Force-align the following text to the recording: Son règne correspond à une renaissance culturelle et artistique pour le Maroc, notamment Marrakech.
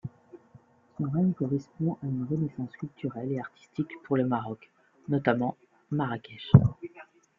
Son 0.97 1.03
règne 1.11 1.33
correspond 1.33 1.99
à 2.01 2.07
une 2.07 2.25
renaissance 2.27 2.71
culturelle 2.75 3.33
et 3.33 3.39
artistique 3.39 3.91
pour 4.03 4.17
le 4.17 4.25
Maroc, 4.25 4.71
notamment 5.07 5.55
Marrakech. 5.91 6.51